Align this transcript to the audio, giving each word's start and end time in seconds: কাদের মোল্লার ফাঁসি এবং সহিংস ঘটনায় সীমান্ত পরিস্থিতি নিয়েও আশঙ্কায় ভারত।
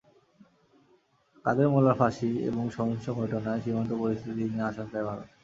কাদের 1.45 1.67
মোল্লার 1.69 1.97
ফাঁসি 1.99 2.29
এবং 2.49 2.63
সহিংস 2.75 3.05
ঘটনায় 3.19 3.61
সীমান্ত 3.63 3.91
পরিস্থিতি 4.01 4.43
নিয়েও 4.43 4.69
আশঙ্কায় 4.69 5.05
ভারত। 5.07 5.27